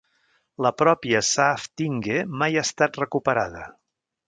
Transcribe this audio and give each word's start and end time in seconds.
La 0.65 0.71
pròpia 0.81 1.21
Saaftinge 1.27 2.17
mai 2.41 2.57
ha 2.61 2.65
estat 2.69 3.01
recuperada. 3.05 3.65